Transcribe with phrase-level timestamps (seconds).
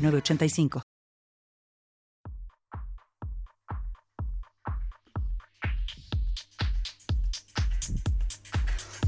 [0.00, 0.82] 906985.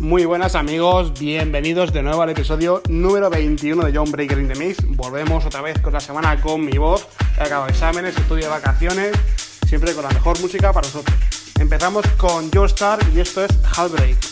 [0.03, 4.57] Muy buenas amigos, bienvenidos de nuevo al episodio número 21 de John Breaker in the
[4.57, 4.79] Mix.
[4.97, 7.07] Volvemos otra vez con la semana con mi voz.
[7.39, 9.13] He acabado exámenes, estudio de vacaciones,
[9.69, 11.17] siempre con la mejor música para nosotros.
[11.61, 14.32] Empezamos con Joe Star y esto es Heartbreak.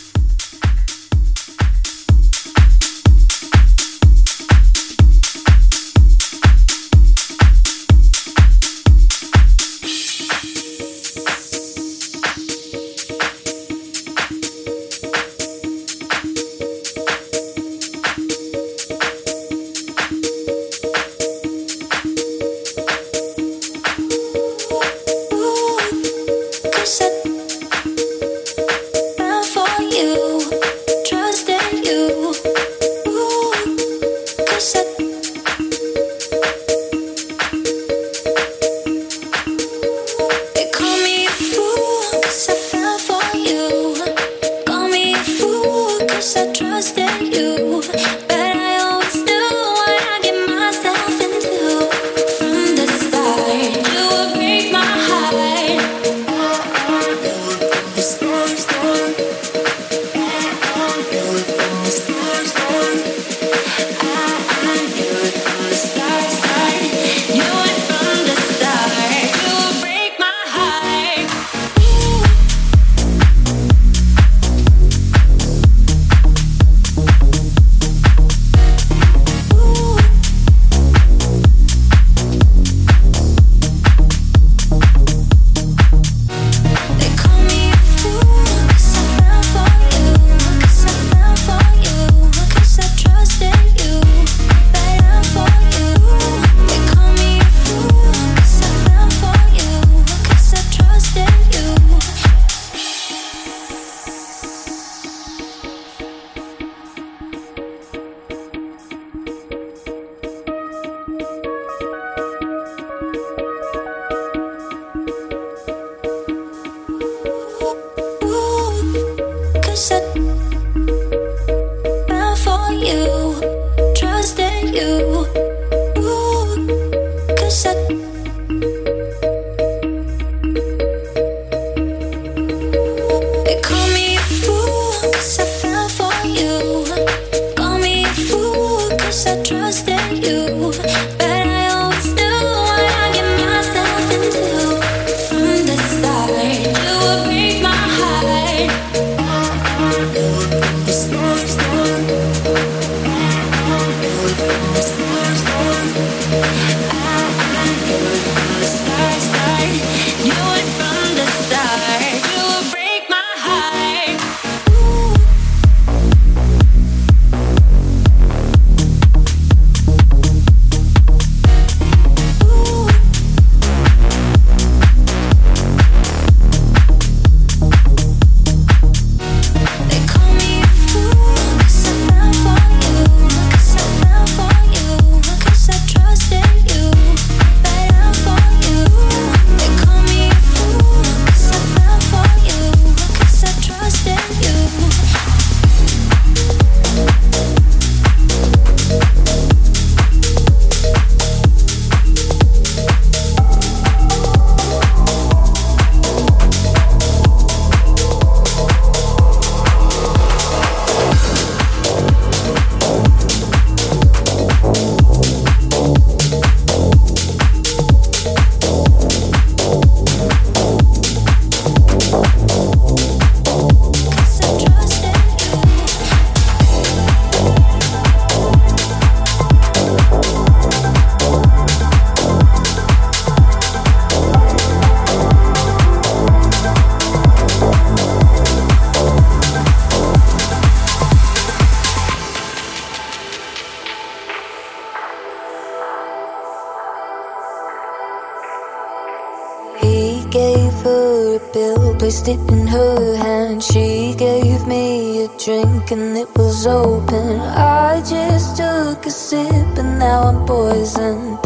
[255.91, 257.39] and it was open.
[257.39, 261.37] I just took a sip and now I'm poisoned.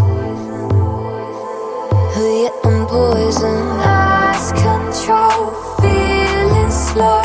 [2.18, 3.70] Oh, yeah, I'm poisoned.
[3.80, 5.52] Lost control,
[5.82, 7.25] feeling slow.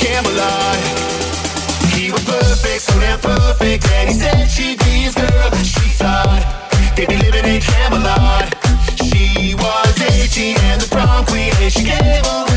[0.00, 0.78] Camelot.
[1.92, 5.50] He was perfect, so damn perfect, and he said she'd be his girl.
[5.62, 6.42] She thought
[6.96, 8.48] they'd be living in Camelot.
[9.04, 12.24] She was 18 and the prom queen, and she came.
[12.24, 12.49] a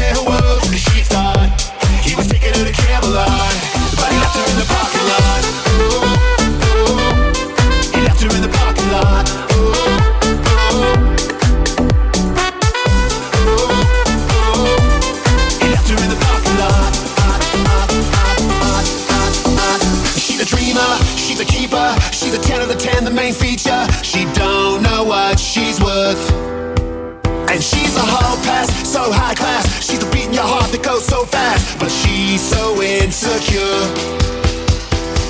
[33.03, 33.59] insecure.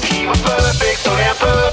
[0.05, 1.72] He was perfect, so imperfect.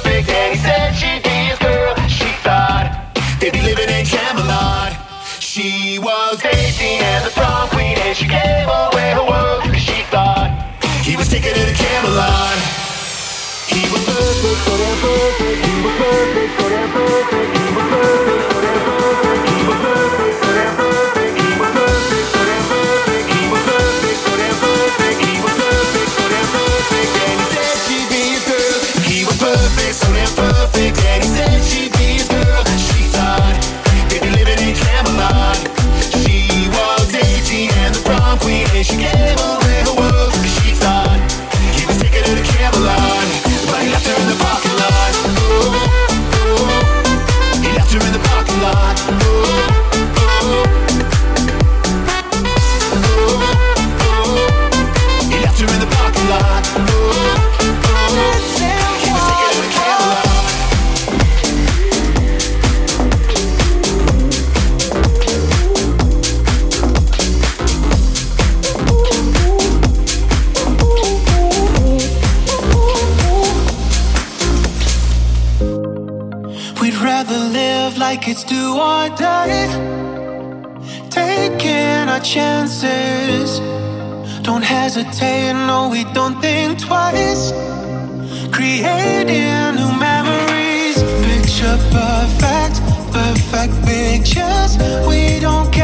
[88.53, 91.03] creating new memories.
[91.27, 92.81] Picture perfect,
[93.13, 94.79] perfect pictures.
[95.07, 95.80] We don't care.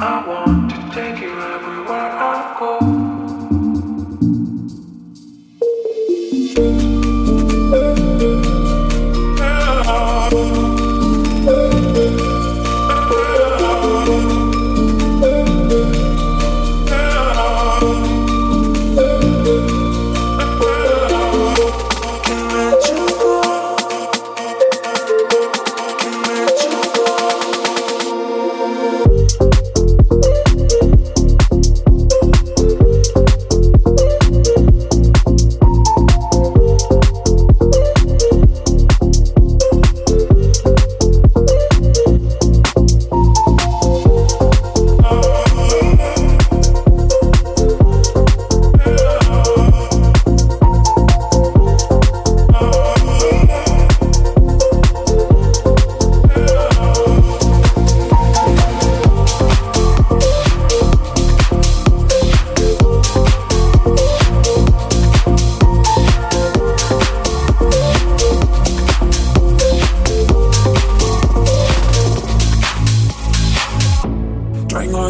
[0.00, 0.67] I want.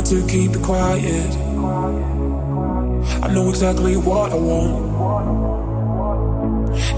[0.09, 1.37] to keep it quiet.
[3.23, 4.89] I know exactly what I want.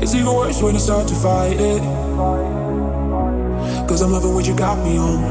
[0.01, 1.83] It's even worse when you start to fight it.
[3.89, 5.25] Cause I'm loving what you got me on.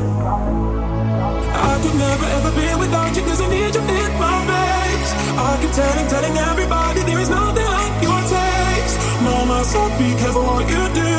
[1.56, 5.10] I could never ever be without you cause I need you in my veins.
[5.40, 9.00] I keep telling, telling everybody there is nothing like your taste.
[9.24, 11.16] Mama, so be careful what you do.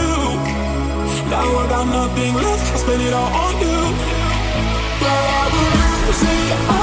[1.33, 3.81] Now I got nothing left, I spend it all on you
[6.13, 6.80] say, oh.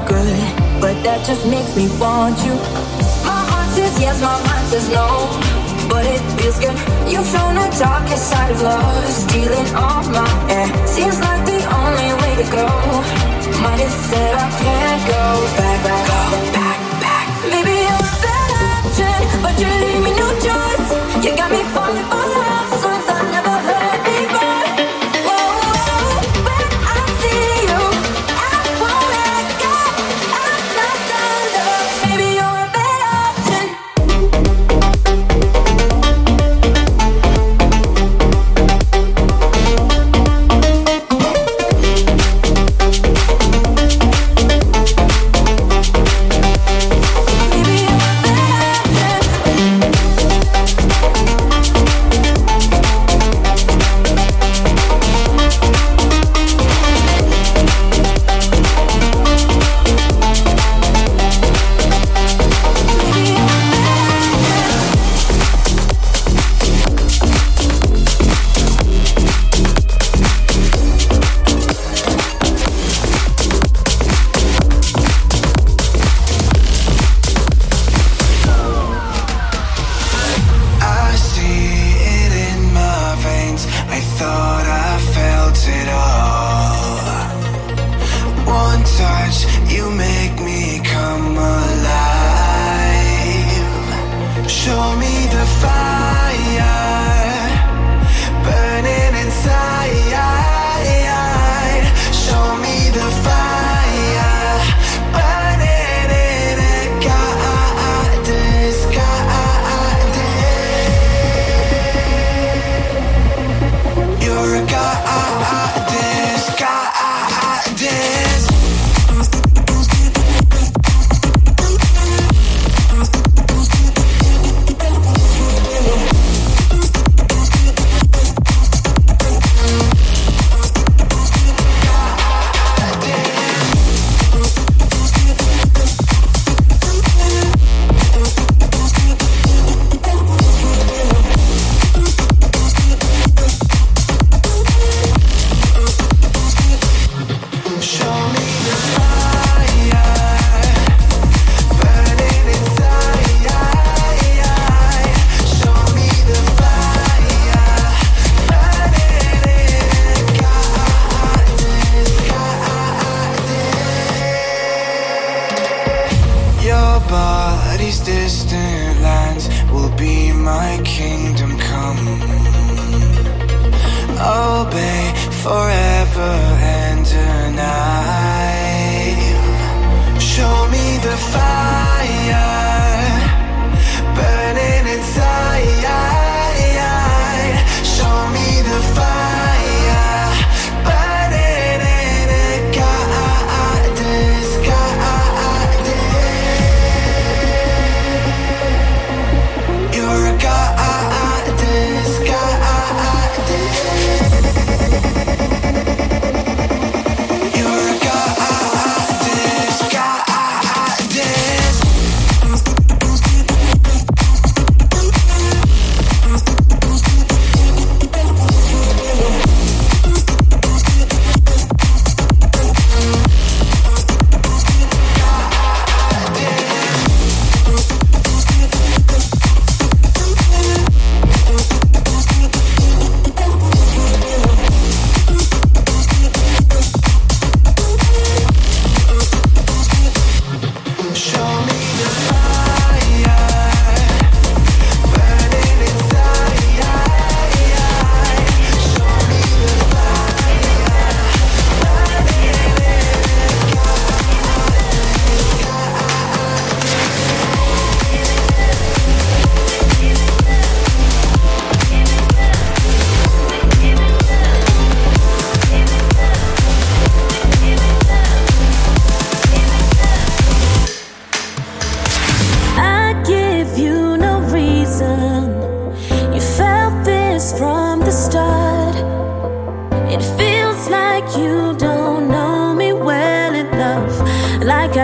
[0.00, 0.38] good,
[0.80, 2.54] but that just makes me want you.
[3.24, 5.06] My heart says yes, my mind says no,
[5.88, 6.76] but it feels good.
[7.10, 10.66] You've shown the darkest side of love, stealing all my air.
[10.86, 12.66] Seems like the only way to go.
[13.62, 15.24] Might have said I can't go
[15.58, 16.53] back, back, back.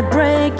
[0.00, 0.59] that break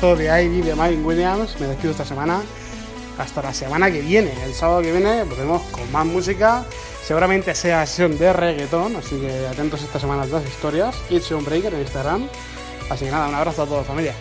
[0.00, 1.58] de Ivy de Mike Williams.
[1.58, 2.42] Me despido esta semana.
[3.18, 4.30] Hasta la semana que viene.
[4.44, 6.66] El sábado que viene volvemos con más música.
[7.02, 8.94] Seguramente sea sesión de reggaetón.
[8.96, 10.94] Así que atentos esta semana a las historias.
[11.08, 12.28] It's John Breaker en Instagram.
[12.90, 14.14] Así que nada, un abrazo a todos, familia.